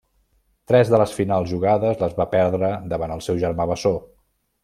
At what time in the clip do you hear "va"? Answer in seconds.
2.21-2.27